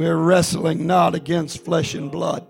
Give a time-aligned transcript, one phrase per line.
[0.00, 2.46] We're wrestling not against flesh and blood,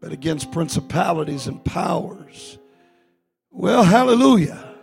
[0.00, 2.58] but against principalities and powers.
[3.52, 4.74] Well, hallelujah.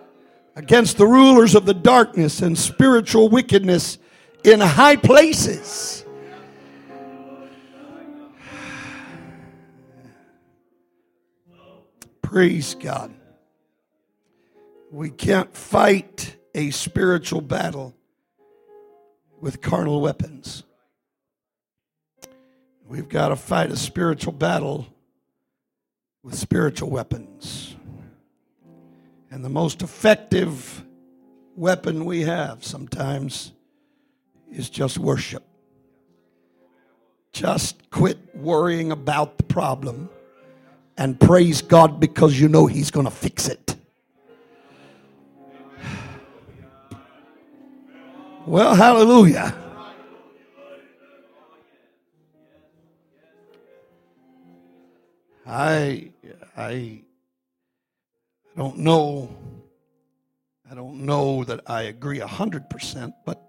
[0.56, 3.98] Against the rulers of the darkness and spiritual wickedness
[4.46, 6.06] in high places.
[12.22, 13.13] Praise God.
[14.90, 17.94] We can't fight a spiritual battle
[19.41, 20.63] with carnal weapons.
[22.94, 24.85] We've got to fight a spiritual battle
[26.21, 27.75] with spiritual weapons.
[29.31, 30.85] And the most effective
[31.55, 33.51] weapon we have sometimes
[34.51, 35.43] is just worship.
[37.31, 40.07] Just quit worrying about the problem
[40.95, 43.75] and praise God because you know He's going to fix it.
[48.45, 49.62] Well, hallelujah.
[55.45, 56.12] I
[56.55, 57.04] I
[58.55, 59.35] don't know
[60.70, 63.40] I don't know that I agree 100%, but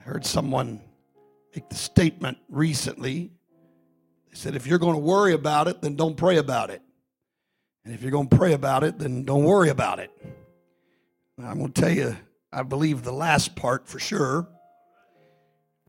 [0.00, 0.80] I heard someone
[1.54, 3.32] make the statement recently.
[4.30, 6.80] They said if you're going to worry about it, then don't pray about it.
[7.84, 10.10] And if you're going to pray about it, then don't worry about it.
[11.38, 12.16] I'm going to tell you,
[12.50, 14.48] I believe the last part for sure.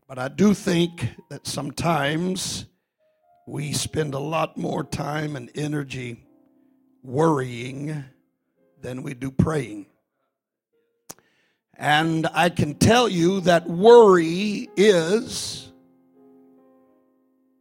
[0.06, 2.66] But I do think that sometimes
[3.46, 6.24] we spend a lot more time and energy
[7.04, 8.04] worrying
[8.82, 9.86] than we do praying.
[11.78, 15.72] And I can tell you that worry is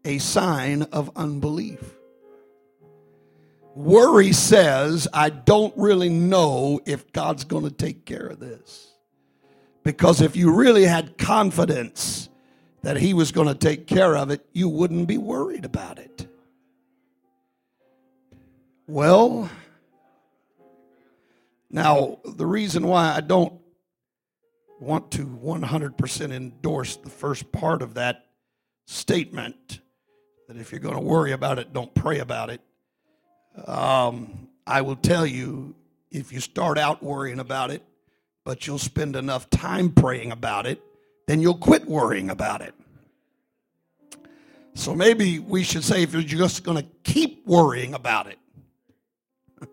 [0.04, 1.96] a sign of unbelief.
[3.76, 8.94] Worry says, I don't really know if God's going to take care of this.
[9.84, 12.30] Because if you really had confidence
[12.86, 16.28] that He was going to take care of it, you wouldn't be worried about it.
[18.86, 19.50] Well,
[21.72, 23.60] now, the reason why I don't
[24.80, 28.28] want to 100% endorse the first part of that
[28.86, 29.80] statement
[30.48, 32.62] that if you're going to worry about it, don't pray about it.
[33.66, 35.74] Um, I will tell you
[36.12, 37.82] if you start out worrying about it,
[38.44, 40.84] but you'll spend enough time praying about it,
[41.28, 42.74] then you'll quit worrying about it.
[44.76, 48.38] So maybe we should say if you're just going to keep worrying about it,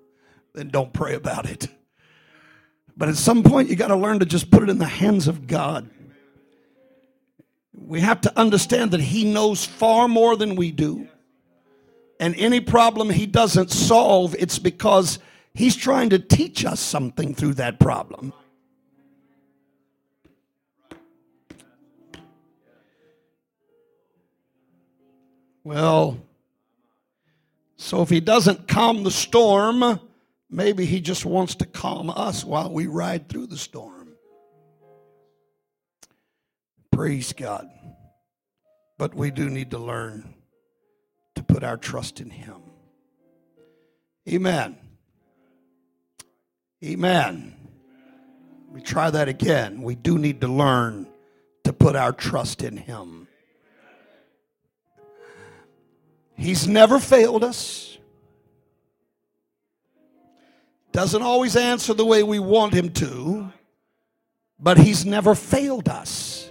[0.55, 1.69] then don't pray about it.
[2.97, 5.27] But at some point, you got to learn to just put it in the hands
[5.27, 5.89] of God.
[7.75, 11.09] We have to understand that He knows far more than we do.
[12.21, 15.19] And any problem He doesn't solve, it's because
[15.53, 18.33] He's trying to teach us something through that problem.
[25.65, 26.21] Well,
[27.77, 30.01] so if he doesn't calm the storm,
[30.51, 34.15] maybe he just wants to calm us while we ride through the storm.
[36.91, 37.69] Praise God.
[38.99, 40.35] But we do need to learn
[41.35, 42.63] to put our trust in him.
[44.29, 44.77] Amen.
[46.85, 47.57] Amen.
[48.71, 49.83] We try that again.
[49.83, 51.09] We do need to learn
[51.65, 53.29] to put our trust in him.
[56.43, 57.99] He's never failed us.
[60.91, 63.53] Doesn't always answer the way we want him to,
[64.59, 66.51] but he's never failed us.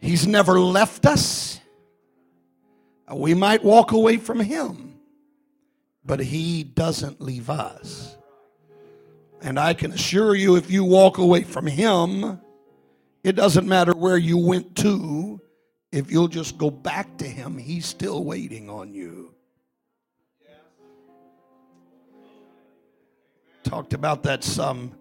[0.00, 1.60] He's never left us.
[3.12, 4.98] We might walk away from him,
[6.06, 8.16] but he doesn't leave us.
[9.42, 12.40] And I can assure you, if you walk away from him,
[13.24, 15.40] it doesn't matter where you went to,
[15.92, 19.34] if you'll just go back to Him, He's still waiting on you.
[23.64, 24.92] Talked about that some,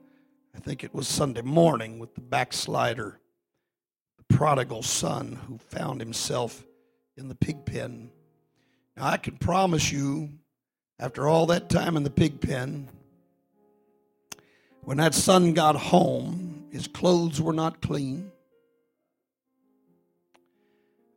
[0.55, 3.19] I think it was Sunday morning with the backslider,
[4.17, 6.65] the prodigal son who found himself
[7.15, 8.09] in the pig pen.
[8.97, 10.31] Now, I can promise you,
[10.99, 12.89] after all that time in the pig pen,
[14.81, 18.31] when that son got home, his clothes were not clean.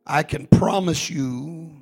[0.05, 1.81] I can promise you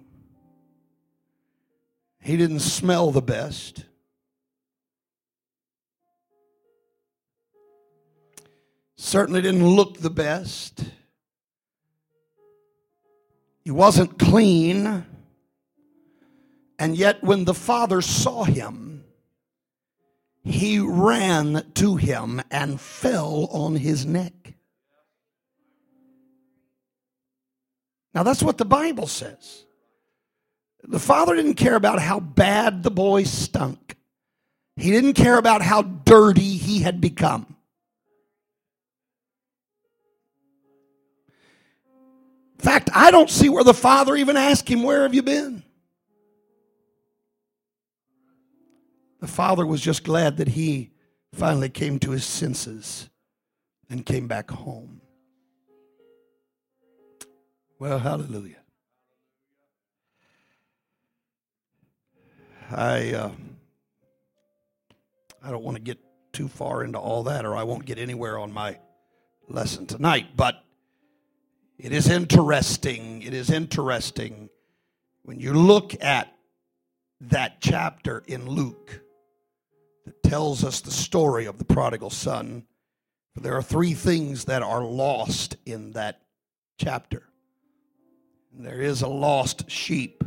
[2.21, 3.85] he didn't smell the best.
[8.95, 10.83] Certainly didn't look the best.
[13.63, 15.05] He wasn't clean.
[16.77, 18.98] And yet, when the father saw him,
[20.49, 24.33] he ran to him and fell on his neck.
[28.13, 29.65] Now, that's what the Bible says.
[30.83, 33.95] The father didn't care about how bad the boy stunk,
[34.75, 37.55] he didn't care about how dirty he had become.
[42.57, 45.63] In fact, I don't see where the father even asked him, Where have you been?
[49.19, 50.91] The father was just glad that he
[51.33, 53.09] finally came to his senses
[53.89, 55.01] and came back home.
[57.79, 58.55] Well, hallelujah.
[62.71, 63.31] I uh,
[65.43, 65.97] I don't want to get
[66.33, 68.77] too far into all that, or I won't get anywhere on my
[69.47, 70.35] lesson tonight.
[70.35, 70.63] But
[71.77, 73.21] it is interesting.
[73.21, 74.49] It is interesting
[75.23, 76.31] when you look at
[77.21, 79.01] that chapter in Luke
[80.05, 82.65] that tells us the story of the prodigal son.
[83.33, 86.21] For There are three things that are lost in that
[86.77, 87.23] chapter.
[88.51, 90.23] There is a lost sheep,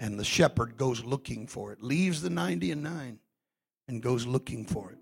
[0.00, 3.18] and the shepherd goes looking for it, leaves the 90 and 9
[3.88, 4.98] and goes looking for it.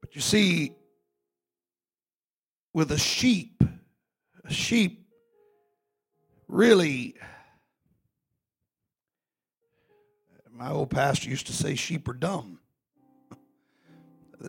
[0.00, 0.76] But you see,
[2.72, 3.62] with a sheep,
[4.44, 5.06] a sheep
[6.48, 7.16] really,
[10.54, 12.60] my old pastor used to say sheep are dumb.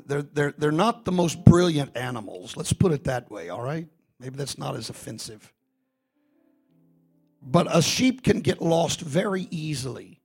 [0.06, 2.56] They're, they're, they're not the most brilliant animals.
[2.58, 3.88] Let's put it that way, all right?
[4.20, 5.52] Maybe that's not as offensive.
[7.42, 10.22] But a sheep can get lost very easily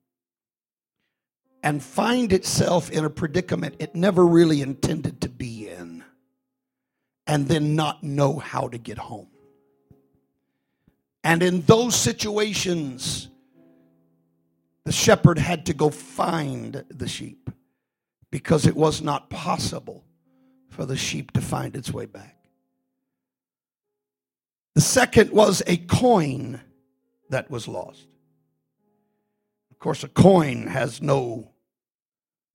[1.62, 6.02] and find itself in a predicament it never really intended to be in,
[7.26, 9.28] and then not know how to get home.
[11.22, 13.28] And in those situations,
[14.84, 17.50] the shepherd had to go find the sheep
[18.30, 20.04] because it was not possible
[20.68, 22.36] for the sheep to find its way back.
[24.74, 26.60] The second was a coin
[27.28, 28.06] that was lost.
[29.70, 31.50] Of course, a coin has no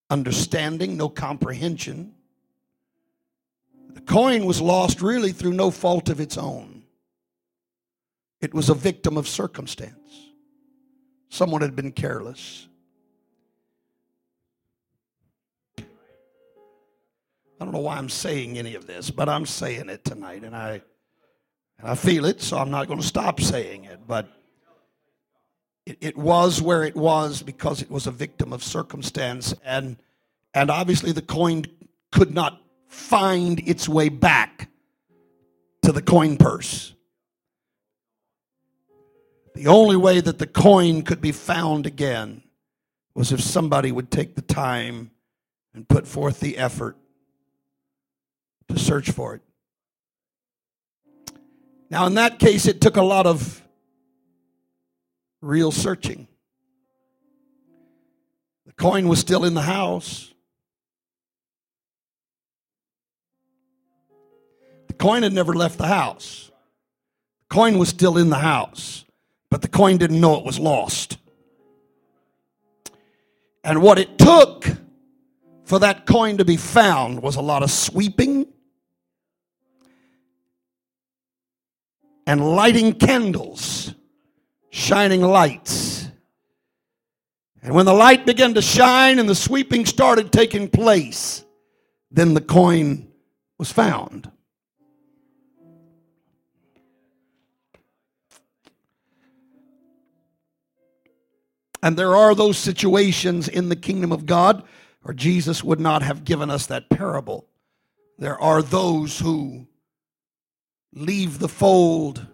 [0.10, 2.14] understanding, no comprehension.
[3.90, 6.84] The coin was lost really through no fault of its own.
[8.42, 10.25] It was a victim of circumstance.
[11.36, 12.70] Someone had been careless.
[15.78, 15.84] I
[17.60, 20.82] don't know why I'm saying any of this, but I'm saying it tonight, and I
[21.78, 24.08] and I feel it, so I'm not going to stop saying it.
[24.08, 24.30] But
[25.86, 29.98] it, it was where it was because it was a victim of circumstance, and
[30.54, 31.66] and obviously the coin
[32.14, 34.70] could not find its way back
[35.82, 36.96] to the coin purse.
[39.56, 42.44] The only way that the coin could be found again
[43.16, 45.12] was if somebody would take the time
[45.74, 46.98] and put forth the effort
[48.68, 49.42] to search for it.
[51.90, 53.62] Now, in that case, it took a lot of
[55.42, 56.28] real searching.
[58.66, 60.34] The coin was still in the house.
[64.88, 66.52] The coin had never left the house.
[67.48, 69.06] The coin was still in the house,
[69.56, 71.18] but the coin didn't know it was lost.
[73.64, 74.66] And what it took
[75.64, 78.48] for that coin to be found was a lot of sweeping
[82.28, 83.96] and lighting candles,
[84.72, 86.10] shining lights.
[87.64, 91.46] And when the light began to shine and the sweeping started taking place,
[92.12, 93.08] then the coin
[93.58, 94.30] was found.
[101.86, 104.64] And there are those situations in the kingdom of God,
[105.04, 107.48] or Jesus would not have given us that parable.
[108.18, 109.68] There are those who
[110.92, 112.26] leave the fold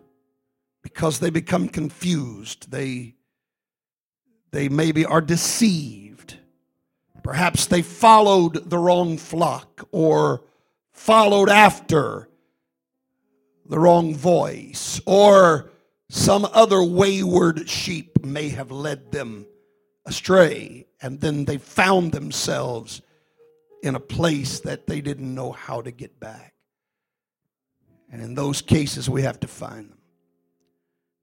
[0.82, 2.72] because they become confused.
[2.72, 3.16] They,
[4.52, 6.38] they maybe are deceived.
[7.22, 10.46] Perhaps they followed the wrong flock or
[10.94, 12.30] followed after
[13.66, 15.71] the wrong voice or
[16.14, 19.46] some other wayward sheep may have led them
[20.06, 23.02] astray and then they found themselves
[23.82, 26.54] in a place that they didn't know how to get back.
[28.12, 30.00] And in those cases, we have to find them.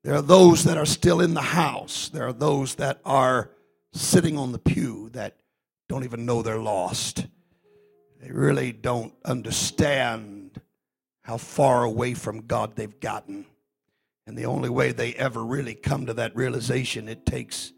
[0.05, 2.09] There are those that are still in the house.
[2.09, 3.51] There are those that are
[3.93, 5.37] sitting on the pew that
[5.91, 7.27] don't even know they're lost.
[8.23, 10.63] They really don't understand
[11.21, 13.45] how far away from God they've gotten.
[14.29, 17.73] And the only way they ever really come to that realization, it takes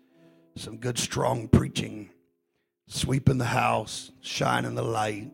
[0.56, 2.10] some good, strong preaching,
[2.88, 5.30] sweeping the house, shining the light,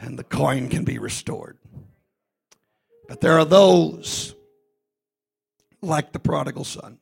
[0.00, 1.58] and the coin can be restored.
[3.06, 4.34] But there are those
[5.82, 7.00] like the prodigal son.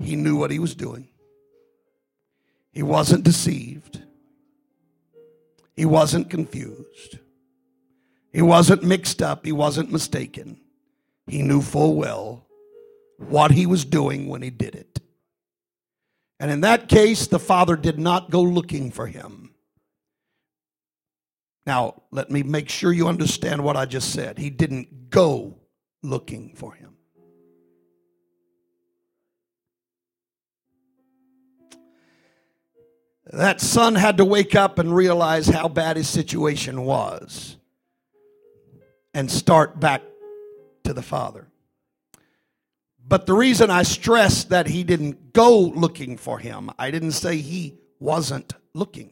[0.00, 1.10] He knew what he was doing.
[2.72, 4.02] He wasn't deceived.
[5.76, 7.20] He wasn't confused.
[8.32, 9.44] He wasn't mixed up.
[9.44, 10.60] He wasn't mistaken.
[11.26, 12.46] He knew full well
[13.18, 15.00] what he was doing when he did it.
[16.40, 19.54] And in that case, the father did not go looking for him.
[21.66, 24.38] Now, let me make sure you understand what I just said.
[24.38, 25.58] He didn't go
[26.02, 26.94] looking for him.
[33.26, 37.57] That son had to wake up and realize how bad his situation was
[39.18, 40.00] and start back
[40.84, 41.48] to the father.
[43.04, 47.38] But the reason I stress that he didn't go looking for him, I didn't say
[47.38, 49.10] he wasn't looking.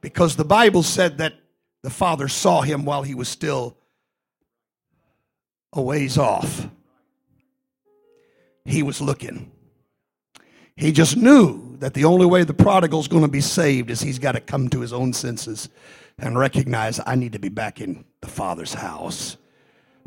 [0.00, 1.34] Because the Bible said that
[1.82, 3.76] the father saw him while he was still
[5.72, 6.68] a ways off.
[8.66, 9.50] He was looking.
[10.76, 14.20] He just knew that the only way the prodigal's going to be saved is he's
[14.20, 15.68] got to come to his own senses
[16.18, 19.36] and recognize I need to be back in the Father's house.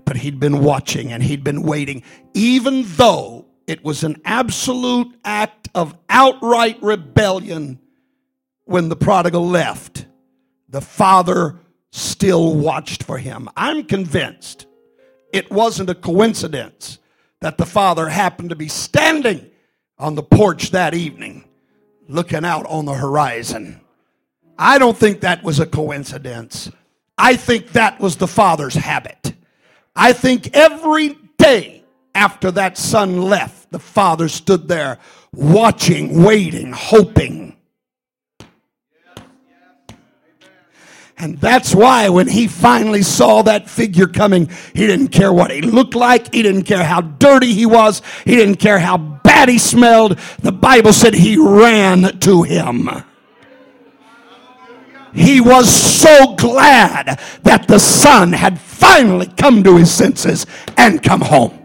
[0.05, 2.03] But he'd been watching and he'd been waiting,
[2.33, 7.79] even though it was an absolute act of outright rebellion
[8.65, 10.05] when the prodigal left.
[10.69, 11.59] The Father
[11.91, 13.49] still watched for him.
[13.55, 14.65] I'm convinced
[15.31, 16.99] it wasn't a coincidence
[17.41, 19.49] that the Father happened to be standing
[19.97, 21.45] on the porch that evening,
[22.07, 23.81] looking out on the horizon.
[24.61, 26.71] I don't think that was a coincidence.
[27.17, 29.33] I think that was the father's habit.
[29.95, 34.99] I think every day after that son left, the father stood there
[35.33, 37.57] watching, waiting, hoping
[41.21, 45.61] And that's why when he finally saw that figure coming, he didn't care what he
[45.61, 46.33] looked like.
[46.33, 48.01] He didn't care how dirty he was.
[48.25, 50.17] He didn't care how bad he smelled.
[50.39, 52.89] The Bible said he ran to him.
[55.13, 60.45] He was so glad that the son had finally come to his senses
[60.77, 61.57] and come home.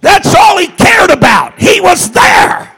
[0.00, 1.58] That's all he cared about.
[1.58, 2.72] He was there.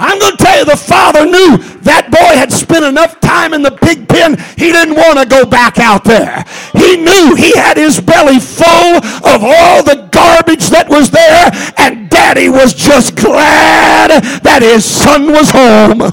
[0.00, 3.62] I'm going to tell you, the father knew that boy had spent enough time in
[3.62, 6.44] the pig pen, he didn't want to go back out there.
[6.72, 12.07] He knew he had his belly full of all the garbage that was there, and
[12.28, 16.12] daddy was just glad that his son was home.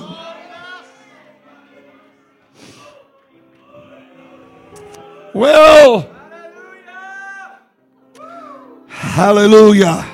[5.34, 6.10] Well,
[8.88, 10.06] hallelujah.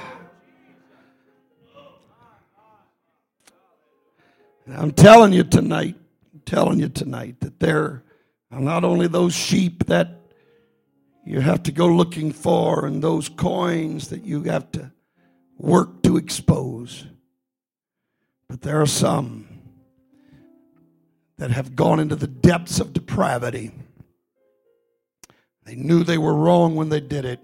[4.67, 5.95] I'm telling you tonight,
[6.33, 8.03] I'm telling you tonight that there
[8.51, 10.19] are not only those sheep that
[11.23, 14.91] you have to go looking for and those coins that you have to
[15.61, 17.05] work to expose,
[18.47, 19.47] but there are some
[21.37, 23.71] that have gone into the depths of depravity.
[25.63, 27.39] They knew they were wrong when they did it,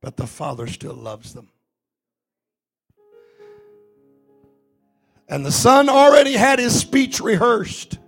[0.00, 1.50] but the Father still loves them.
[5.28, 7.98] And the son already had his speech rehearsed.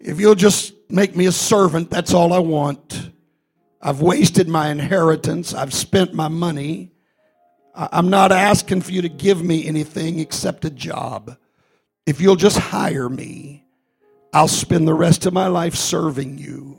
[0.00, 3.03] If you'll just make me a servant, that's all I want.
[3.84, 6.90] I've wasted my inheritance, I've spent my money.
[7.74, 11.36] I'm not asking for you to give me anything except a job.
[12.06, 13.66] If you'll just hire me,
[14.32, 16.78] I'll spend the rest of my life serving you.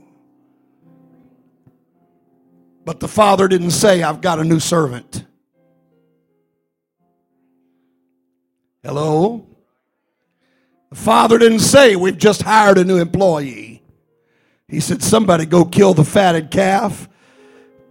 [2.86, 5.26] But the father didn't say, I've got a new servant.
[8.84, 9.46] Hello?
[10.90, 13.75] The father didn't say, We've just hired a new employee.
[14.68, 17.08] He said, Somebody go kill the fatted calf,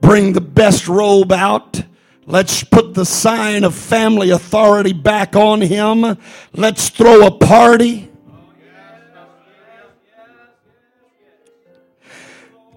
[0.00, 1.82] bring the best robe out.
[2.26, 6.16] Let's put the sign of family authority back on him.
[6.52, 8.10] Let's throw a party.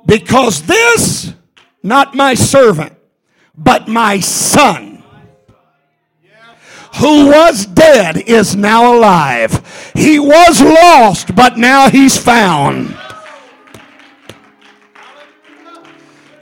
[0.05, 1.33] Because this,
[1.81, 2.93] not my servant,
[3.57, 4.97] but my son
[6.99, 9.91] who was dead is now alive.
[9.93, 12.97] He was lost, but now he's found.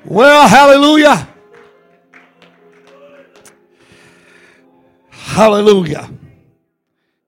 [0.08, 1.28] Well, hallelujah.
[5.10, 6.12] Hallelujah.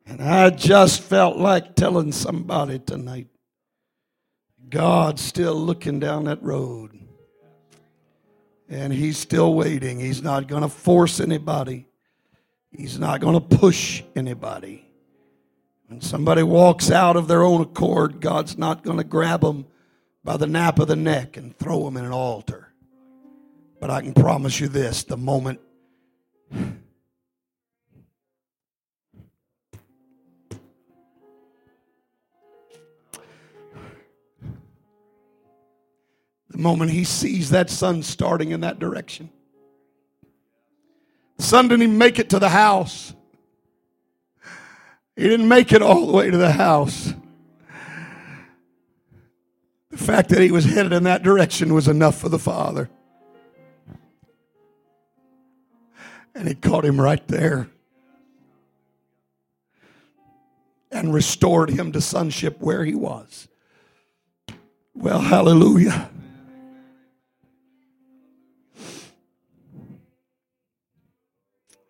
[0.06, 3.30] And I just felt like telling somebody tonight
[4.70, 7.00] God's still looking down that road.
[8.70, 10.00] And He's still waiting.
[10.00, 11.88] He's not going to force anybody.
[12.70, 14.86] He's not going to push anybody.
[15.88, 19.66] When somebody walks out of their own accord, God's not going to grab them
[20.28, 22.74] by the nape of the neck and throw them in an altar.
[23.80, 25.62] But I can promise you this the moment
[26.52, 26.68] the
[36.52, 39.30] moment he sees that son starting in that direction.
[41.38, 43.14] The son didn't even make it to the house.
[45.16, 47.14] He didn't make it all the way to the house.
[49.98, 52.88] The fact that he was headed in that direction was enough for the father.
[56.36, 57.68] And he caught him right there
[60.92, 63.48] and restored him to sonship where he was.
[64.94, 66.12] Well, hallelujah.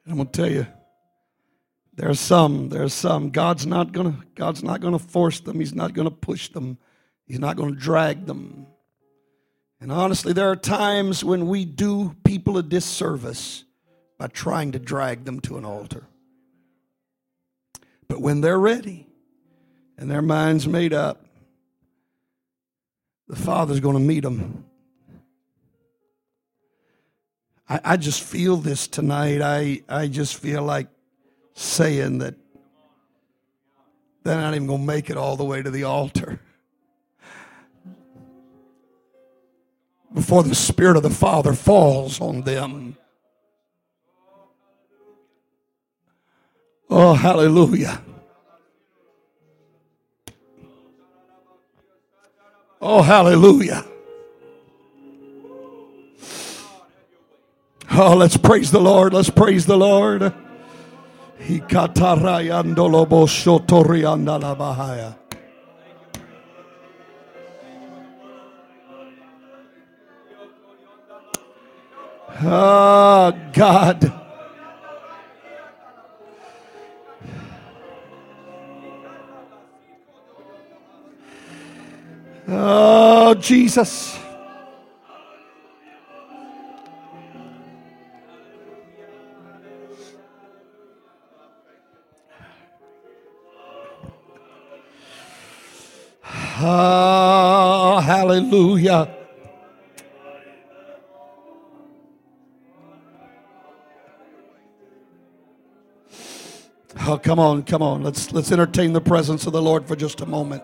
[0.08, 0.66] I'm going to tell you,
[1.94, 3.32] there's some, there's some.
[3.32, 5.60] God's not gonna, God's not gonna force them.
[5.60, 6.78] He's not gonna push them.
[7.28, 8.68] He's not gonna drag them.
[9.80, 13.64] And honestly, there are times when we do people a disservice
[14.18, 16.08] by trying to drag them to an altar.
[18.08, 19.08] But when they're ready
[19.98, 21.26] and their mind's made up,
[23.28, 24.66] the Father's going to meet them.
[27.70, 29.42] I, I just feel this tonight.
[29.42, 30.88] I, I just feel like
[31.54, 32.36] saying that
[34.24, 36.40] they're not even going to make it all the way to the altar.
[40.18, 42.98] Before the Spirit of the Father falls on them.
[46.90, 48.02] Oh, hallelujah.
[52.82, 53.86] Oh, hallelujah.
[57.92, 59.14] Oh, let's praise the Lord.
[59.14, 60.34] Let's praise the Lord.
[72.40, 74.14] Oh, God.
[82.48, 84.20] Oh, Jesus.
[96.60, 99.17] Oh, hallelujah.
[107.10, 108.04] Oh, come on, come on.
[108.04, 110.62] Let's let's entertain the presence of the Lord for just a moment.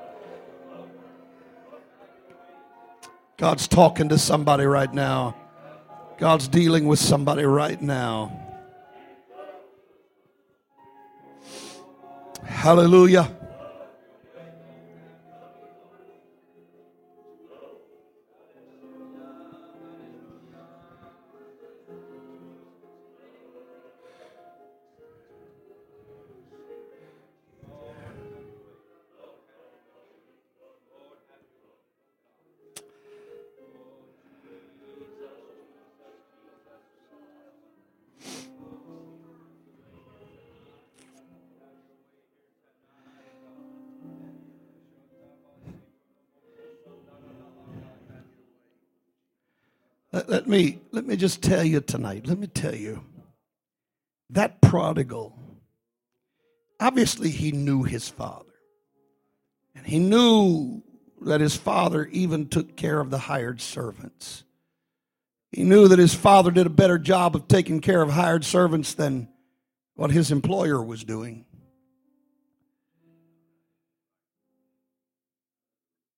[3.37, 5.37] God's talking to somebody right now.
[6.17, 8.37] God's dealing with somebody right now.
[12.43, 13.33] Hallelujah.
[51.23, 53.01] Just tell you tonight, let me tell you,
[54.29, 55.33] that prodigal,
[56.81, 58.51] obviously he knew his father.
[59.73, 60.83] And he knew
[61.21, 64.43] that his father even took care of the hired servants.
[65.53, 68.93] He knew that his father did a better job of taking care of hired servants
[68.93, 69.29] than
[69.95, 71.45] what his employer was doing.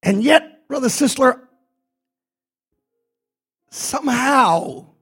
[0.02, 1.42] And yet, Brother Sisler,
[3.70, 4.94] somehow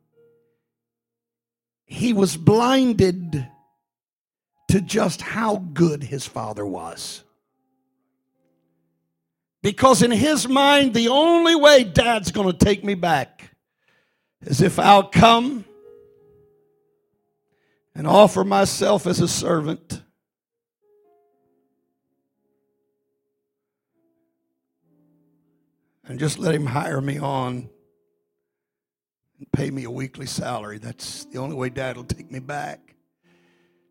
[1.94, 3.48] he was blinded
[4.68, 7.24] to just how good his father was.
[9.62, 13.52] Because in his mind, the only way dad's going to take me back
[14.42, 15.66] is if I'll come
[17.94, 20.02] and offer myself as a servant.
[26.06, 27.70] And just let him hire me on
[29.52, 30.78] pay me a weekly salary.
[30.78, 32.96] That's the only way dad will take me back.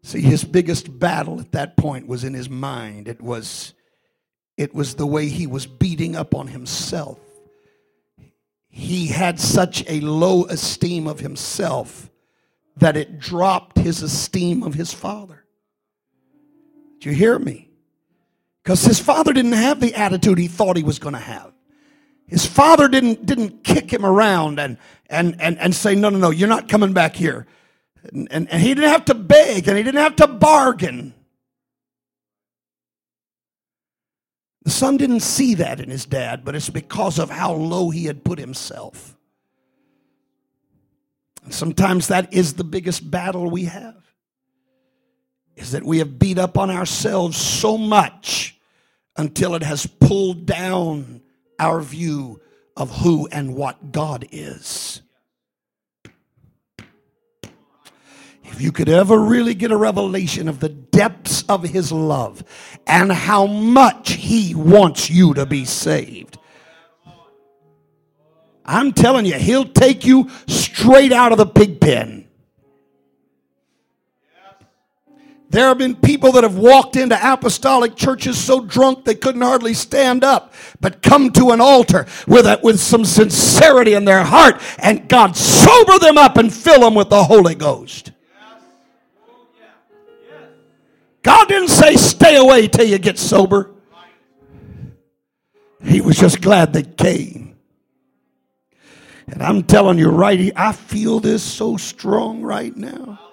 [0.03, 3.07] See, his biggest battle at that point was in his mind.
[3.07, 3.75] It was,
[4.57, 7.19] it was the way he was beating up on himself.
[8.69, 12.11] He had such a low esteem of himself
[12.77, 15.45] that it dropped his esteem of his father.
[17.01, 17.69] Do you hear me?
[18.62, 21.53] Because his father didn't have the attitude he thought he was going to have.
[22.33, 24.79] His father didn't, didn't kick him around and,
[25.11, 27.47] and, and, and say, No, no, no, you're not coming back here.
[28.11, 31.12] And, and, and he didn't have to beg and he didn't have to bargain.
[34.64, 38.07] The son didn't see that in his dad, but it's because of how low he
[38.07, 39.14] had put himself.
[41.51, 44.03] Sometimes that is the biggest battle we have.
[45.55, 48.59] Is that we have beat up on ourselves so much
[49.18, 51.21] until it has pulled down
[51.62, 52.40] our view
[52.77, 55.01] of who and what God is.
[58.44, 62.42] If you could ever really get a revelation of the depths of his love
[62.85, 66.37] and how much he wants you to be saved.
[68.64, 72.21] I'm telling you, he'll take you straight out of the pig pen.
[75.53, 79.75] There have been people that have walked into apostolic churches so drunk they couldn't hardly
[79.75, 84.62] stand up, but come to an altar with, a, with some sincerity in their heart,
[84.79, 88.12] and God sober them up and fill them with the Holy Ghost.
[91.23, 93.73] God didn't say stay away till you get sober.
[95.85, 97.57] He was just glad they came.
[99.27, 103.32] And I'm telling you, right, I feel this so strong right now.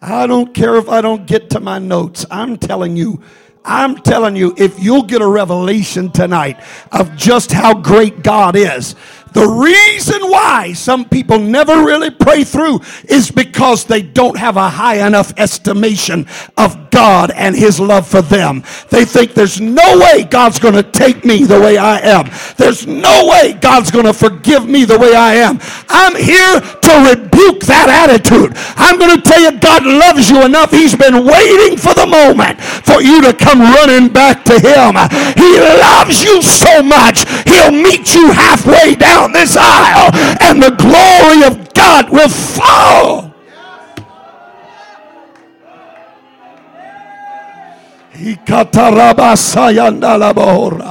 [0.00, 2.24] I don't care if I don't get to my notes.
[2.30, 3.20] I'm telling you,
[3.64, 6.60] I'm telling you, if you'll get a revelation tonight
[6.92, 8.94] of just how great God is,
[9.32, 14.68] the reason why some people never really pray through is because they don't have a
[14.68, 18.62] high enough estimation of God and His love for them.
[18.90, 22.30] They think there's no way God's going to take me the way I am.
[22.56, 25.58] There's no way God's going to forgive me the way I am.
[25.88, 28.52] I'm here to rebuke that attitude.
[28.76, 30.70] I'm going to tell you God loves you enough.
[30.70, 34.96] He's been waiting for the moment for you to come running back to Him.
[35.34, 41.44] He loves you so much, He'll meet you halfway down this aisle and the glory
[41.48, 43.28] of God will fall.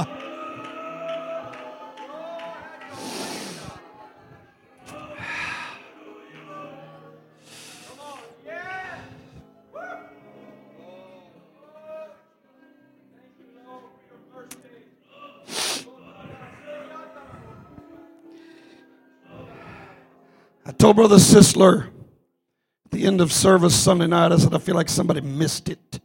[0.00, 0.17] I
[20.78, 21.88] told Brother Sisler
[22.86, 26.00] at the end of service Sunday night, I said, I feel like somebody missed it.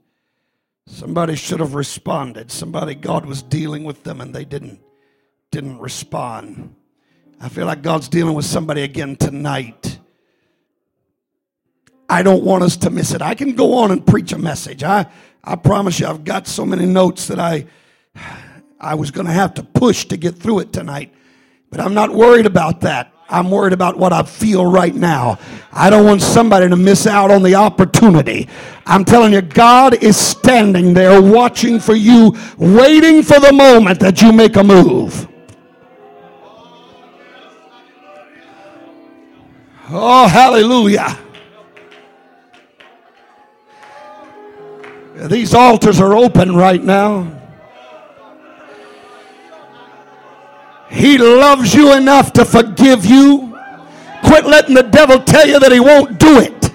[0.88, 2.52] Somebody should have responded.
[2.52, 4.82] Somebody, God was dealing with them and they didn't,
[5.52, 6.76] didn't respond.
[7.40, 10.00] I feel like God's dealing with somebody again tonight.
[12.10, 13.22] I don't want us to miss it.
[13.22, 14.84] I can go on and preach a message.
[14.84, 15.06] I,
[15.44, 17.68] I promise you, I've got so many notes that I,
[18.80, 21.14] I was going to have to push to get through it tonight.
[21.70, 23.12] But I'm not worried about that.
[23.30, 25.40] I'm worried about what I feel right now.
[25.72, 28.48] I don't want somebody to miss out on the opportunity.
[28.86, 34.22] I'm telling you, God is standing there watching for you, waiting for the moment that
[34.22, 35.28] you make a move.
[39.90, 41.18] Oh, hallelujah.
[45.16, 47.42] These altars are open right now.
[51.04, 53.60] He loves you enough to forgive you.
[54.24, 56.72] Quit letting the devil tell you that he won't do it.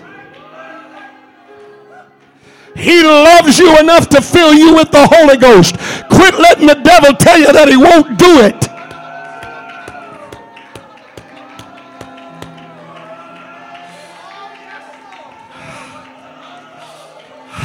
[2.76, 5.78] He loves you enough to fill you with the Holy Ghost.
[6.10, 8.68] Quit letting the devil tell you that he won't do it.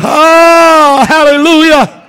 [0.02, 2.03] Oh, hallelujah.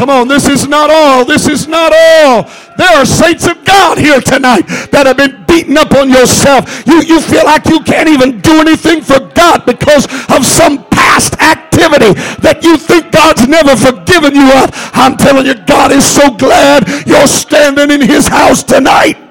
[0.00, 1.26] Come on, this is not all.
[1.26, 2.48] This is not all.
[2.78, 4.62] There are saints of God here tonight
[4.96, 6.64] that have been beaten up on yourself.
[6.86, 11.36] You, you feel like you can't even do anything for God because of some past
[11.36, 14.72] activity that you think God's never forgiven you of.
[14.96, 19.29] I'm telling you, God is so glad you're standing in his house tonight.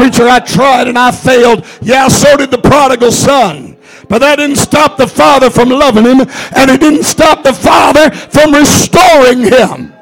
[0.00, 1.66] Preacher, I tried and I failed.
[1.82, 3.76] Yeah, so did the prodigal son.
[4.08, 6.20] But that didn't stop the father from loving him,
[6.56, 9.92] and it didn't stop the father from restoring him.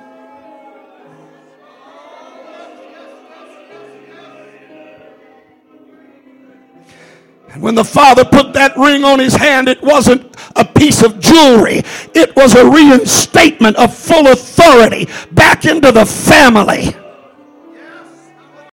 [7.48, 11.18] And when the father put that ring on his hand, it wasn't a piece of
[11.18, 11.82] jewelry.
[12.14, 16.94] It was a reinstatement of full authority back into the family.